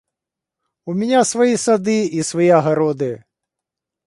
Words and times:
У 0.89 0.93
меня 0.93 1.23
свои 1.25 1.55
сады 1.55 2.07
и 2.07 2.23
свои 2.23 2.47
огороды. 2.47 3.23